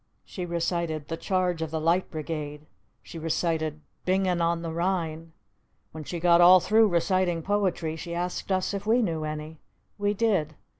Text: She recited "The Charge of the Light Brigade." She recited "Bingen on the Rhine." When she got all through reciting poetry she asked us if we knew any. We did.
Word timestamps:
She 0.25 0.47
recited 0.47 1.09
"The 1.09 1.15
Charge 1.15 1.61
of 1.61 1.69
the 1.69 1.79
Light 1.79 2.09
Brigade." 2.09 2.65
She 3.03 3.19
recited 3.19 3.81
"Bingen 4.03 4.41
on 4.41 4.63
the 4.63 4.73
Rhine." 4.73 5.31
When 5.91 6.03
she 6.05 6.19
got 6.19 6.41
all 6.41 6.59
through 6.59 6.87
reciting 6.87 7.43
poetry 7.43 7.95
she 7.95 8.15
asked 8.15 8.51
us 8.51 8.73
if 8.73 8.87
we 8.87 9.03
knew 9.03 9.25
any. 9.25 9.59
We 9.99 10.15
did. 10.15 10.55